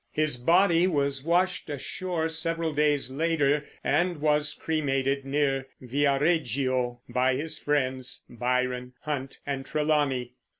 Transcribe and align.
His 0.11 0.35
body 0.37 0.87
was 0.87 1.23
washed 1.23 1.69
ashore 1.69 2.27
several 2.27 2.73
days 2.73 3.11
later, 3.11 3.65
and 3.83 4.19
was 4.19 4.55
cremated, 4.55 5.25
near 5.25 5.67
Viareggio, 5.79 7.01
by 7.07 7.35
his 7.35 7.59
friends, 7.59 8.23
Byron, 8.27 8.93
Hunt, 9.01 9.37
and 9.45 9.63
Trelawney. 9.63 10.33